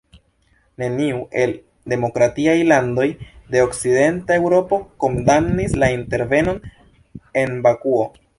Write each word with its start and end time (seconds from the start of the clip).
Neniu 0.83 1.19
el 1.41 1.51
demokratiaj 1.93 2.55
landoj 2.71 3.05
de 3.57 3.61
Okcidenta 3.67 4.39
Eŭropo 4.41 4.81
kondamnis 5.05 5.77
la 5.85 5.91
intervenon 5.99 6.61
en 7.45 7.57
Bakuo. 7.69 8.11